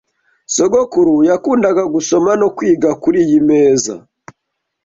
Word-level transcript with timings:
Sogokuru 0.55 1.15
yakundaga 1.29 1.83
gusoma 1.93 2.31
no 2.41 2.47
kwiga 2.55 2.89
kuriyi 3.01 3.39
meza. 3.49 3.95